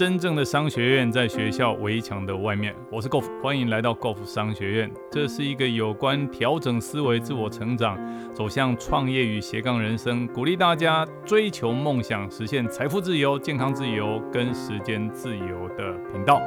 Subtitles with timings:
[0.00, 2.74] 真正的商学院在学校围墙的外面。
[2.90, 4.90] 我是 Golf，欢迎来到 Golf 商学院。
[5.10, 7.98] 这是一个有关调整思维、自我成长、
[8.32, 16.40] 走向创业与斜杠人生，鼓励大家追求梦想、实现财富自由、健康自由跟时间自由的频道。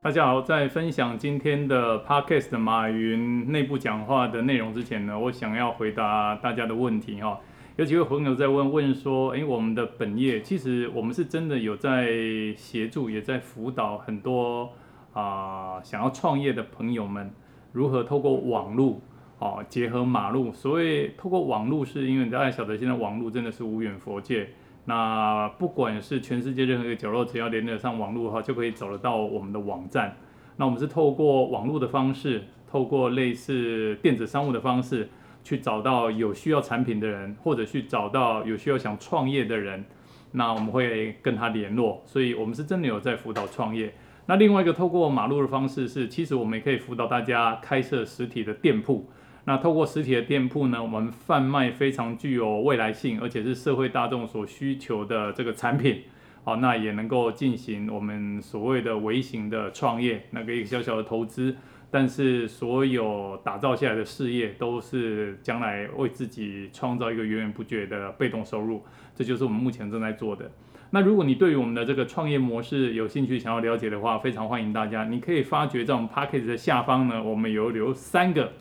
[0.00, 7.38] 大家好，在分享今天的 Podcast 马云内部讲话的内容之前呢，我想要回答大家的问题哈。
[7.82, 12.12] 有几位朋友在问问说，诶，我们的本业其实我们是真的有在
[12.56, 14.70] 协助，也在辅导很多
[15.12, 17.28] 啊想要创业的朋友们，
[17.72, 19.00] 如何透过网络
[19.40, 20.52] 哦结合马路。
[20.52, 24.50] 所谓透过网络，是因为大家晓得现在网络真的是无远佛界。
[24.84, 30.16] 那不管是全世界任何一个角落，只要连得上网络的话，就可以走得到我们的网站。
[30.56, 35.08] 那我们是透过网络的方式，透过类似电子商务的方式。
[35.44, 39.84] 去找到有需要产品的人，或者去找到有需要想创业的人，
[40.32, 42.02] 那我们会跟他联络。
[42.06, 43.92] 所以，我们是真的有在辅导创业。
[44.26, 49.10] 那另外一个透过马路的方式是，其实我们也可以辅导大家开设实体的店铺。
[49.44, 56.02] 那透过实体的店铺呢，我们贩卖非常具有未来性，而且是社会大众所需求的这个产品。
[56.44, 61.56] 好，那也能够进行我们所谓的微型的创业，那个一个小小的投资。
[61.92, 68.82] 但是所有打造下来的事业都是将来为自己创造一个源源不绝的被动收入，
[69.14, 70.50] 这就是我们目前正在做的。
[70.88, 75.04] 那如果你对于我们的这个创业模式有兴趣，想要了解的话，非常欢迎大家。
[75.04, 78.52] 你可以发觉在我们 p a c k a g e 的下方呢，我们有留三个。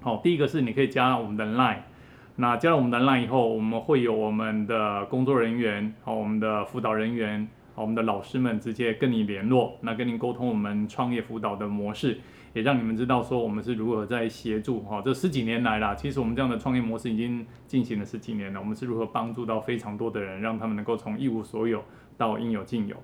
[0.00, 1.82] 好，第一个是你可以加我们的 Line，
[2.34, 12.18] 那加了我们的 Line 以后，我们会有我们的工作人员，好，我们的辅导人员，好，我们的老师们直接跟你联络，那跟您沟通我们创业辅导的模式。
[12.52, 18.58] 也让你们知道说我们是如何在协助哈，这十几年来啦，其实我们这样的创业模式已经进行了十几年了。
[18.60, 21.82] 我们是如何帮助到非常多的人，让他们能够从一无所有
[22.16, 22.96] 到应有尽有。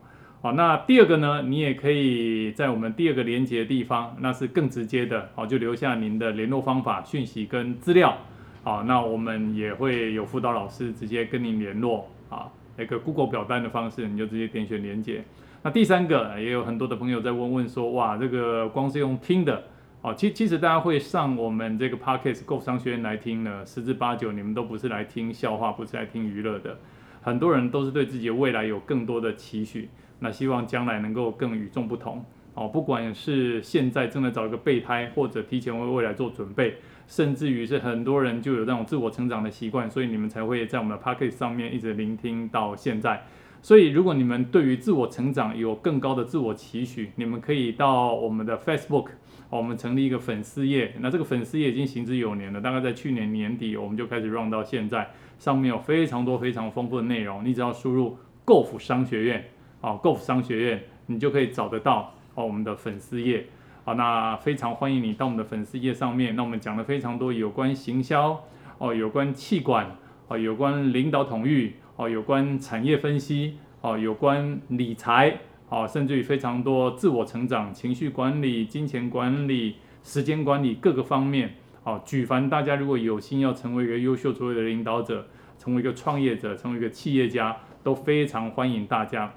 [0.42, 8.16] 好，那第二个呢，你也可以在我们第二个连接的地方，那是更直接的，好，就留下您的联络方法、讯息跟资料。
[8.62, 15.24] 好，那我们也会有辅导老师直接跟您联络啊，那个 Google 表单的方式，你就直接点选连接。
[15.66, 19.64] 那第三个也有很多的朋友在问问说，哇，这个光是用听的，
[20.00, 26.78] 哦，其其实大家会上我们这个 Podcast Go 商学院来听呢，十之八九你们都不是来听笑话，不是来听娱乐的，
[27.20, 29.88] 很多人都是对自己的未来有更多的期许，
[30.20, 32.24] 那希望将来能够更与众不同，
[32.54, 36.76] 哦，不管是现在正在找一个备胎，或者提前为未来做准备，
[37.08, 43.24] 甚至于是很多人就有那种自我成长的习惯，所以你们才会在我们的 Podcast 上面一直聆听到现在。
[43.66, 49.08] 所以，如果你们对于自我成长有更高的自我期许，你们可以到我们的 Facebook，
[49.50, 50.94] 我们成立一个粉丝页。
[51.00, 55.10] 那这个粉丝页已经行之有年了，大概在去年年底我们就开始 run 到现在，
[55.40, 57.44] 上面有非常多非常丰富的内容。
[57.44, 58.16] 你只要输入
[58.46, 59.44] “Golf 商学院”
[59.82, 63.46] 啊，“Golf 商学院”，你就可以找得到哦我们的粉丝页。
[63.82, 66.36] 好，那非常欢迎你到我们的粉丝页上面。
[66.36, 68.44] 那我们讲了非常多有关行销
[68.78, 69.90] 哦，有关气管
[70.28, 71.74] 哦，有关领导统御。
[71.96, 85.26] 哦，有关产业分析，哦，有关理财，哦，甚至于非常多自我成长、情绪管理、金钱管理、时间管理各个方面，哦，举凡大家如果有心要成为一个优秀卓越的领导者，
[85.58, 89.32] 成为一个创业者，成为一个企业家，都非常欢迎大家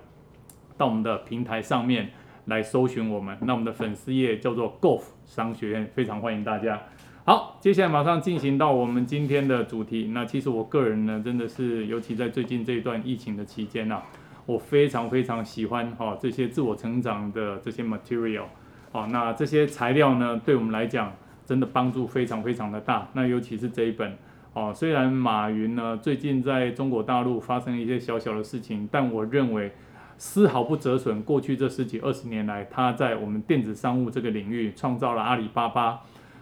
[0.78, 2.10] 到我们的平台上面
[2.46, 3.38] 来搜寻我们。
[3.42, 6.82] 那我们的粉丝页叫做 Golf 商学院，非常欢迎大家。
[7.26, 10.10] 好，接下来马上进行到我们今天的主题。
[10.14, 14.02] 那其实我个人呢，真的是尤其在最近这一段疫情的期间呐，
[14.48, 18.46] 我非常非常喜欢哈这些自我成长的这些 material。
[18.92, 21.14] 好，那这些材料呢，对我们来讲
[21.46, 23.08] 真的帮助非常非常的大。
[23.14, 24.18] 那尤其是这一本
[24.54, 29.72] 哦，虽然马云呢最近在中国大陆发生一些小小的事情，但我认为
[30.18, 36.00] 丝毫不折损过去这十几二十年来他在我们电子商务这个领域创造了阿里巴巴。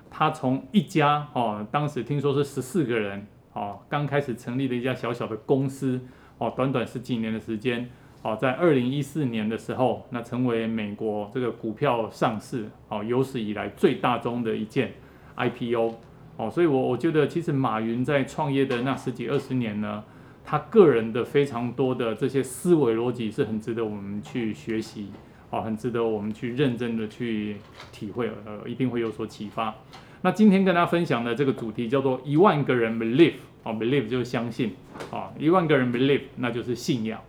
[0.09, 5.99] 他从一家哦，当时听说是十四个人哦，刚开始成立的一家小小的公司
[6.37, 7.89] 哦，短短十几年的时间
[8.21, 14.93] 哦，在二零一四年的时候，那成为美国这个股票上市哦有史以来最大宗的一件
[15.35, 15.95] IPO
[16.37, 20.03] 哦，所以我我觉得其实马云在创业的那十几二十年呢，
[20.43, 25.11] 他个人的非常多的这些思维逻辑是很值得我们去学习。
[25.49, 27.55] 好，很值得我们去认真的去
[27.91, 29.73] 体会，呃，一定会有所启发。
[30.21, 34.75] 那今天跟大家分享的这个主题叫做一万个人 believe，哦，believe 就是相信，
[35.11, 37.21] 啊，一万个人 believe 那就是信仰。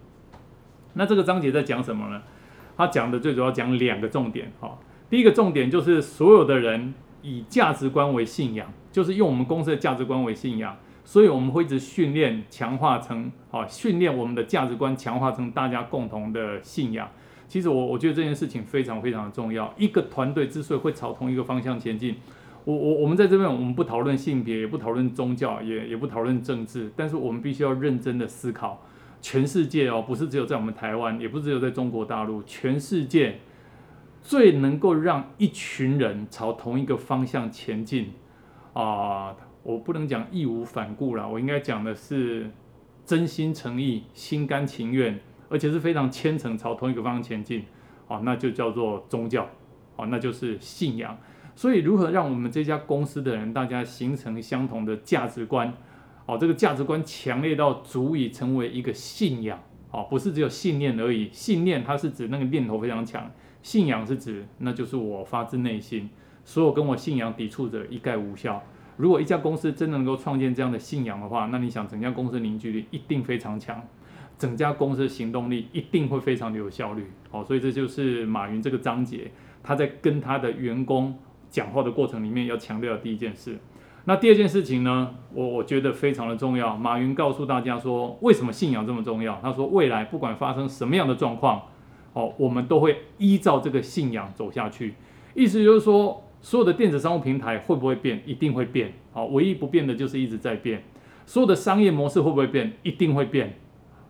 [0.95, 2.23] 那这个章节在讲什么呢？
[2.77, 4.79] 他讲的最主要讲两个重点，哈，
[5.11, 17.09] 第一个重点就是所有的人以价值观为信仰，就是用我们公司的价值观为信仰，所以我们会一直训练、强化成，啊，训练我们的价值观，强化成大家共同的信仰。
[17.49, 19.73] 其实我我觉得这件事情非常非常的重要。
[19.77, 22.17] 一个团队之所以会朝同一个方向前进，
[22.65, 28.85] 我我我们在这边我们不讨论性别，也不讨论宗教，也也不讨论政治，但是我们必须要认真的思考，
[29.23, 33.41] 全世界哦，不是只有在我们台湾，也不是只有在中国大陆，全世界
[34.21, 38.13] 最能够让一群人朝同一个方向前进
[38.75, 39.35] 啊。
[39.65, 42.49] 我不能讲义无反顾了，我应该讲的是
[43.05, 45.19] 真心诚意、心甘情愿，
[45.49, 47.65] 而且是非常虔诚，朝同一个方向前进。
[48.07, 49.47] 哦，那就叫做宗教，
[49.97, 51.17] 哦，那就是信仰。
[51.55, 55.75] 所以，如何让我们这家公司的人大家形成相同的价值观？
[56.25, 59.59] 哦，这个价值观强烈到足以成为一个信仰。
[59.91, 63.31] 哦，不是只有信念而已，信念它是指那个念头非常强，
[63.63, 66.09] 信仰是指那就是我发自内心，
[66.45, 68.63] 所有跟我信仰抵触者一概无效。
[68.97, 73.83] 如果一家公司真的能够创建这样的信仰的话，那你想整家公司凝聚力一定非常强，
[74.39, 77.05] 整家公司的行动力一定会非常的有效率。
[77.31, 79.31] 哦，所以这就是马云这个章节
[79.63, 81.19] 他在跟他的员工
[81.51, 83.59] 讲话的过程里面要强调的第一件事。
[84.05, 86.77] 那第二件事情呢，我我觉得非常的重要。
[86.77, 89.39] 马云告诉大家说，为什么信仰这么重要？
[89.43, 91.63] 他说，未来不管发生什么样的状况，
[92.13, 94.95] 哦，我们都会依照这个信仰走下去。
[95.35, 96.25] 意思就是说。
[96.41, 98.23] 所有的电子商务平台会不会变？
[98.25, 98.93] 一定会变。
[99.13, 100.85] 好，唯一不变的就是一直在变。
[101.27, 102.75] 所有的商业模式会不会变？
[102.85, 103.59] 一定会变。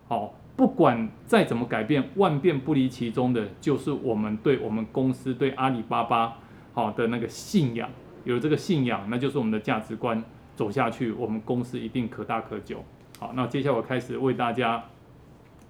[0.09, 6.39] 好，不管再怎么改变，万变不离其中的，就是我们对我们公司、对阿里巴巴
[6.73, 7.87] 好的那个信仰。
[8.23, 10.21] 有这个信仰，那就是我们的价值观
[10.55, 12.83] 走下去，我们公司一定可大可久。
[13.19, 14.83] 好，那接下来我开始为大家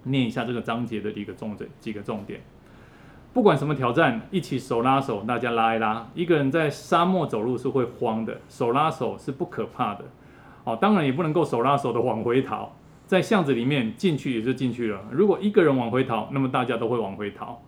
[0.03, 2.39] 念一下这个章节的一个重点，几个重点。
[3.33, 6.07] 不管什么挑战，一起手拉手，大家拉一拉。
[6.15, 10.05] 一个人在沙漠走路是会慌的，手拉手是不可怕的。
[10.63, 12.71] 哦，当然也不能够手拉手的往回逃，
[13.09, 15.03] 在巷子里面进去也就进去了。
[15.09, 17.59] 如果一个人往回逃，那么大家都会往回逃。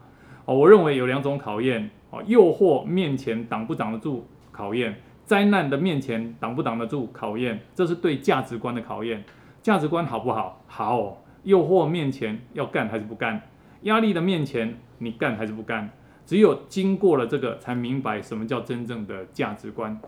[0.45, 1.89] 哦，我认为有两种考验。
[2.11, 9.23] 哦，诱惑面前挡不挡得住考验，灾难的面前挡不挡得住考验，这是对价值观的考验。
[9.63, 10.63] 价值观好不好？
[10.67, 11.23] 好。
[11.41, 13.41] 诱惑面前要干还是不干？
[13.81, 14.77] 压力的面前。
[14.99, 15.89] 你干还是不干？
[16.23, 19.99] 只有经过了这个，才明白什么叫真正的价值观。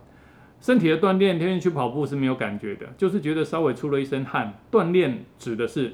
[0.63, 4.53] 身体的锻炼，天天去跑步是没有感觉的，就是觉得稍微出了一身汗。
[4.71, 5.91] 锻炼指的是，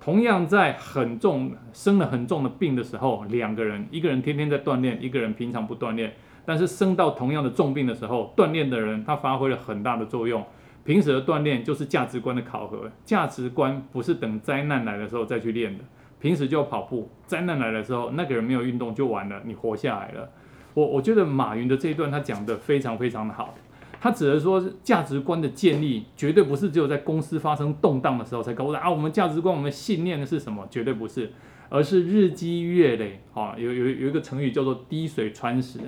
[0.00, 6.12] 同样在很重、生了很重的病的时候，两个人，一个人天天在锻炼，一个人平常不锻炼。
[6.46, 10.46] 但是生到同样的重病的时候，锻炼的人他发挥了很大的作用。
[10.84, 15.82] 平时的锻炼就是价值观的考核，价值观不是等灾难来的时候再去练的。
[16.20, 20.30] 平时就要跑步，灾难来的时候，那个人没有运动就完了，你活下来了。
[20.74, 23.54] 我我觉得马云的这一段他讲的非常非常的好，
[24.04, 30.68] 他指的说价值观的建立绝对不是只有在公司发生动荡的时候才告诉啊，我们价值观、我们信念的是什么？
[30.70, 31.32] 绝对不是，
[31.70, 33.22] 而是日积月累。
[33.32, 35.80] 啊，有有有一个成语叫做滴水穿石。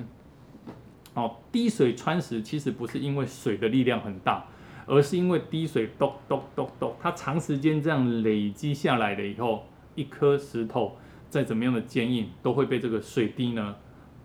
[1.12, 4.46] 哦，滴水穿石其实不是因为水的力量很大，
[4.86, 9.66] 而是因为滴水咚咚咚咚，它长时间这样累积下来了以后。
[9.94, 10.96] 一颗石头
[11.28, 13.76] 再怎么样的坚硬，都会被这个水滴呢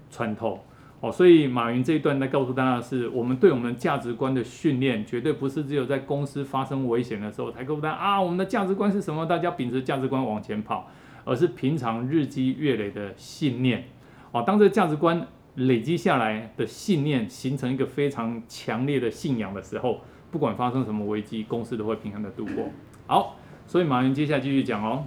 [0.10, 0.64] 穿透
[1.02, 1.12] 哦。
[1.12, 9.26] 所以马云这一段在告诉大家的是，我们对我们价值观的训练，绝对不是只有在公司发生危险的时候才告诉大家啊，我们的价值观是什么？
[9.26, 10.90] 大家秉持价值观往前跑，
[11.26, 13.84] 而是平常日积月累的信念
[14.32, 14.42] 哦。
[14.48, 20.00] 当这个价值观累积下来的信念形成一个非常强烈的信仰的时候，
[20.32, 22.70] 不管发生什么危机，公司都会平安的度过。
[23.06, 23.36] 好，
[23.68, 25.04] 所以马云接下来继续讲哦。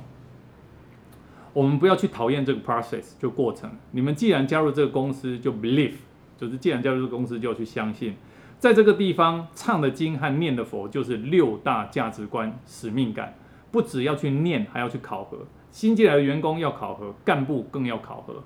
[1.54, 3.70] 我们不要去讨厌这个 process 就过程。
[3.92, 5.94] 你们既然加入这个公司，就 believe，
[6.36, 8.14] 就是既然加入这个公司，就要去相信。
[8.58, 13.34] 在这个地方唱的经和念的佛，就是六大价值观、使命感。
[13.70, 15.38] 不只要去念，还要去考核。
[15.70, 18.42] 新进来的员工要考核，干部更要考核。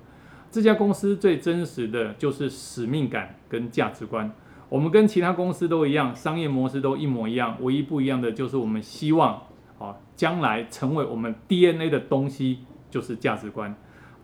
[0.51, 4.31] 这家公司最真实的就是使命感跟价值观。
[4.67, 9.39] 我们跟其他公司都一样，商业模式都一模一样，唯一不一样的就是我们希望，
[9.77, 12.59] 啊，将来成为我们 DNA 的东西。
[12.89, 13.75] 就是价值观，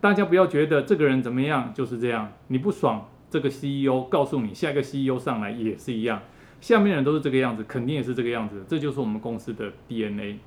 [0.02, 6.22] 大家不要觉得这个人怎么样就是这样，你不爽，这个 CEO 告诉你，下一个 CEO 上来也是一样，
[6.62, 10.40] 下面人都是这个样子，肯定也是这个样子，这就是我们公司的 DNA。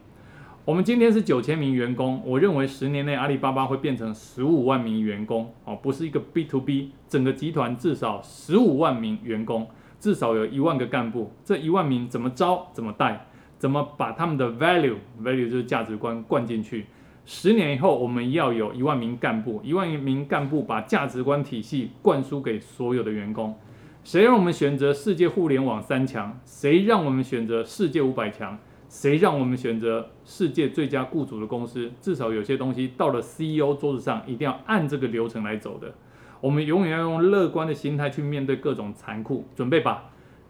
[0.65, 9.67] 我们今天是九千名员工，我认为十年内阿里巴巴会变成十五万名员工，哦，不是一个 B to B，整个集团至少十五万名员工，
[9.99, 16.85] 至少有一万个干部，这一万名怎么招，怎么带，怎么把他们的 value，value 就是价值观灌进去。
[17.31, 23.55] 十年以后，我们要有一万名干部，一万名干部把价值观体系灌输给所有的员工。
[24.03, 26.41] 谁让我们选择世界互联网三强？
[26.47, 28.57] 谁让我们选择世界五百强？
[28.89, 31.91] 谁让我们选择世界最佳雇主的公司？
[32.01, 35.93] 至少有些东西到了 CEO 桌子上，一定要按这个流程来走的。
[36.41, 40.05] 我们永远要用乐观的心态去面对各种残酷，准备吧。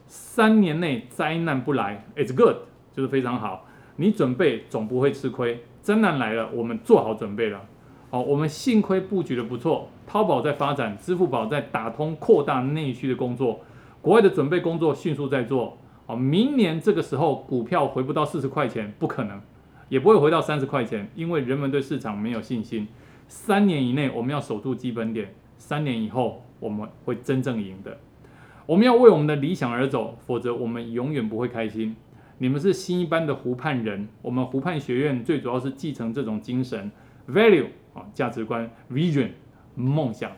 [0.07, 2.55] 三年内灾难不来，It's good，
[2.93, 3.67] 就是非常好。
[3.97, 5.65] 你准备总不会吃亏。
[5.83, 7.63] 真难来了，我们做好准备了。
[8.11, 13.61] 哦，我们幸亏布局的不错，淘宝在发展，支付宝在打通扩大内需的工作，
[14.01, 15.77] 国外的准备工作迅速在做。
[16.07, 19.39] 哦，明年这个时候股票回不到四十块钱，不可能，
[19.91, 22.89] 也不会回到三十块钱，因为人们对市场没有信心。
[23.27, 27.99] 三年以内我们要守住基本点，三年以后我们会真正赢的。
[28.65, 31.95] 我们要为我们的理想而走，否则我们永远不会开心。
[32.41, 36.91] 你们是新一班的湖畔人，我们湖畔学院最主要是继承这种精神
[37.29, 39.31] ，value 啊价值观，vision
[39.75, 40.31] 梦想。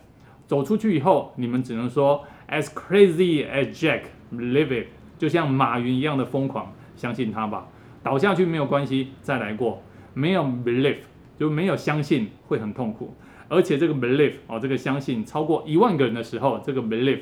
[0.47, 4.87] 走出去以后，你们只能说 as crazy as Jack live it，
[5.19, 7.69] 就像马云一样的疯狂，相信他吧。
[8.03, 9.83] 倒下去没有关系，再来过。
[10.15, 11.01] 没有 believe
[11.39, 13.15] 就没有相信，会很痛苦。
[13.49, 17.21] 而且这个 believe 哦，这个相信超过一万个人的时候，这个 believe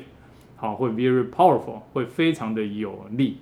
[0.55, 3.39] 好会 very powerful，会非常的有力。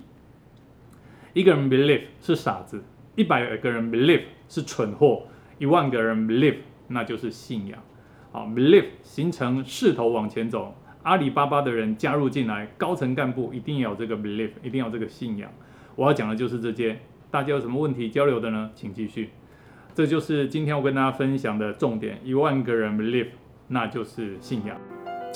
[1.38, 2.82] 一个人 believe 是傻子，
[3.14, 5.22] 一百个人 believe 是蠢货，
[5.56, 6.56] 一万个人 believe
[6.88, 7.78] 那就是信仰。
[8.32, 10.74] 好，believe 形成势头往前走。
[11.04, 15.48] 阿里巴巴的人加入进来，高层干部一定要有这个 believe，一定要这个信仰。
[15.94, 16.98] 我要讲的就是这些。
[17.30, 18.70] 大家有什么问题交流的呢？
[18.74, 19.30] 请继续。
[19.94, 22.18] 这就是今天我跟大家分享的重点。
[22.24, 23.28] 一万个人 believe，
[23.68, 24.76] 那就是信仰。